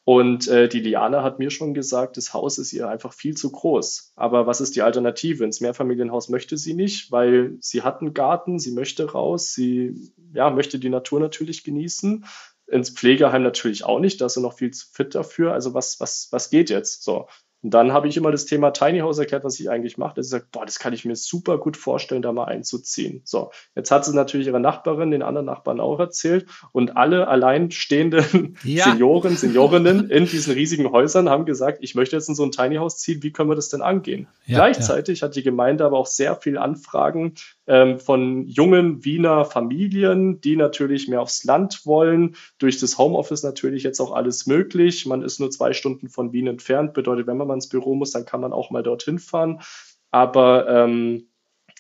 [0.07, 3.51] Und äh, die Liane hat mir schon gesagt, das Haus ist ihr einfach viel zu
[3.51, 4.13] groß.
[4.17, 5.45] Aber was ist die Alternative?
[5.45, 10.51] Ins Mehrfamilienhaus möchte sie nicht, weil sie hat einen Garten, sie möchte raus, sie ja,
[10.51, 12.27] möchte die Natur natürlich genießen.
[12.67, 15.55] Ins Pflegeheim natürlich auch nicht, da ist sie noch viel zu fit dafür.
[15.55, 17.03] Also was, was, was geht jetzt?
[17.03, 17.27] So.
[17.65, 20.17] Und dann habe ich immer das Thema Tiny House erklärt, was ich eigentlich mache.
[20.17, 23.23] Dass ich sage, boah, das kann ich mir super gut vorstellen, da mal einzuziehen.
[23.25, 26.47] So, jetzt hat sie natürlich ihre Nachbarin, den anderen Nachbarn auch erzählt.
[26.73, 28.85] Und alle alleinstehenden ja.
[28.85, 32.77] Senioren, Seniorinnen in diesen riesigen Häusern haben gesagt, ich möchte jetzt in so ein Tiny
[32.77, 34.29] House ziehen, wie können wir das denn angehen?
[34.45, 35.29] Ja, Gleichzeitig ja.
[35.29, 37.33] hat die Gemeinde aber auch sehr viel Anfragen
[37.67, 42.37] ähm, von jungen Wiener Familien, die natürlich mehr aufs Land wollen.
[42.59, 45.07] Durch das Homeoffice natürlich jetzt auch alles möglich.
[45.07, 46.95] Man ist nur zwei Stunden von Wien entfernt.
[46.95, 49.61] Bedeutet, wenn man mal ins Büro muss, dann kann man auch mal dorthin fahren.
[50.11, 51.29] Aber ähm,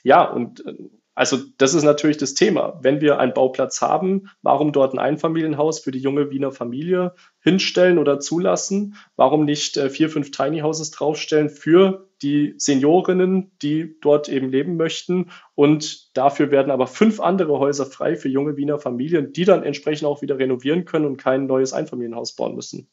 [0.03, 0.75] ja, und äh,
[1.14, 2.79] also das ist natürlich das Thema.
[2.83, 7.99] Wenn wir einen Bauplatz haben, warum dort ein Einfamilienhaus für die junge Wiener Familie hinstellen
[7.99, 8.97] oder zulassen?
[9.14, 14.77] Warum nicht äh, vier, fünf Tiny Houses draufstellen für die Seniorinnen, die dort eben leben
[14.77, 15.31] möchten?
[15.55, 20.09] Und dafür werden aber fünf andere Häuser frei für junge Wiener Familien, die dann entsprechend
[20.09, 22.89] auch wieder renovieren können und kein neues Einfamilienhaus bauen müssen.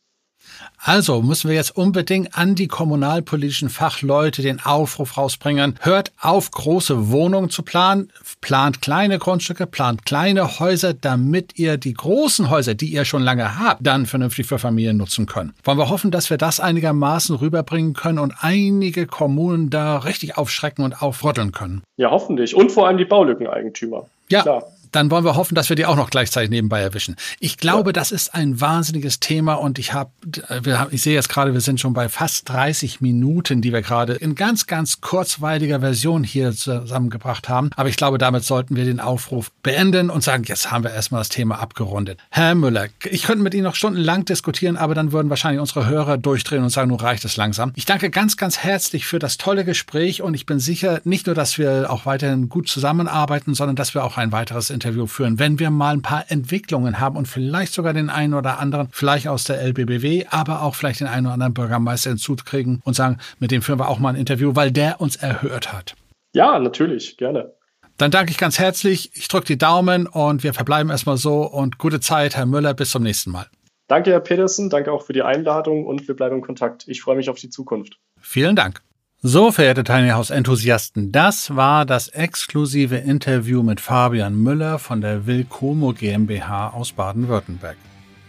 [0.84, 5.76] Also müssen wir jetzt unbedingt an die kommunalpolitischen Fachleute den Aufruf rausbringen.
[5.82, 11.94] Hört auf, große Wohnungen zu planen, plant kleine Grundstücke, plant kleine Häuser, damit ihr die
[11.94, 15.54] großen Häuser, die ihr schon lange habt, dann vernünftig für Familien nutzen könnt.
[15.64, 20.84] Wollen wir hoffen, dass wir das einigermaßen rüberbringen können und einige Kommunen da richtig aufschrecken
[20.84, 21.84] und aufrütteln können.
[21.98, 22.56] Ja, hoffentlich.
[22.56, 24.08] Und vor allem die Baulückeneigentümer.
[24.30, 24.42] Ja.
[24.42, 27.16] Klar dann wollen wir hoffen, dass wir die auch noch gleichzeitig nebenbei erwischen.
[27.40, 27.94] Ich glaube, ja.
[27.94, 30.12] das ist ein wahnsinniges Thema und ich habe,
[30.92, 34.36] ich sehe jetzt gerade, wir sind schon bei fast 30 Minuten, die wir gerade in
[34.36, 37.70] ganz, ganz kurzweiliger Version hier zusammengebracht haben.
[37.76, 41.22] Aber ich glaube, damit sollten wir den Aufruf beenden und sagen, jetzt haben wir erstmal
[41.22, 42.20] das Thema abgerundet.
[42.30, 46.18] Herr Müller, ich könnte mit Ihnen noch stundenlang diskutieren, aber dann würden wahrscheinlich unsere Hörer
[46.18, 47.72] durchdrehen und sagen, nun reicht es langsam.
[47.76, 51.36] Ich danke ganz, ganz herzlich für das tolle Gespräch und ich bin sicher, nicht nur,
[51.36, 55.60] dass wir auch weiterhin gut zusammenarbeiten, sondern dass wir auch ein weiteres Interview führen, wenn
[55.60, 59.44] wir mal ein paar Entwicklungen haben und vielleicht sogar den einen oder anderen, vielleicht aus
[59.44, 63.62] der LBBW, aber auch vielleicht den einen oder anderen Bürgermeister hinzukriegen und sagen, mit dem
[63.62, 65.96] führen wir auch mal ein Interview, weil der uns erhört hat.
[66.34, 67.54] Ja, natürlich, gerne.
[67.98, 69.12] Dann danke ich ganz herzlich.
[69.14, 72.74] Ich drücke die Daumen und wir verbleiben erstmal so und gute Zeit, Herr Müller.
[72.74, 73.46] Bis zum nächsten Mal.
[73.88, 74.70] Danke, Herr Petersen.
[74.70, 76.88] Danke auch für die Einladung und wir bleiben in Kontakt.
[76.88, 78.00] Ich freue mich auf die Zukunft.
[78.20, 78.82] Vielen Dank.
[79.24, 85.28] So, verehrte Tiny House Enthusiasten, das war das exklusive Interview mit Fabian Müller von der
[85.28, 87.78] Wilkomo GmbH aus Baden-Württemberg.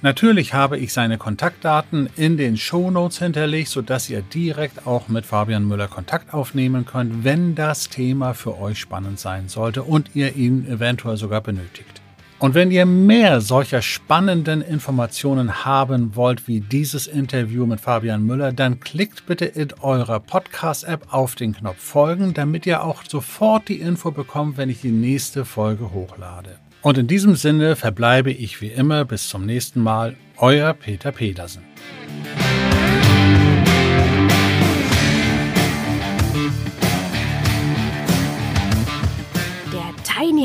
[0.03, 5.67] Natürlich habe ich seine Kontaktdaten in den Shownotes hinterlegt, sodass ihr direkt auch mit Fabian
[5.67, 10.67] Müller Kontakt aufnehmen könnt, wenn das Thema für euch spannend sein sollte und ihr ihn
[10.69, 12.02] eventuell sogar benötigt.
[12.43, 18.53] Und wenn ihr mehr solcher spannenden Informationen haben wollt wie dieses Interview mit Fabian Müller,
[18.53, 23.79] dann klickt bitte in eurer Podcast-App auf den Knopf Folgen, damit ihr auch sofort die
[23.79, 26.57] Info bekommt, wenn ich die nächste Folge hochlade.
[26.81, 31.63] Und in diesem Sinne verbleibe ich wie immer bis zum nächsten Mal, euer Peter Pedersen.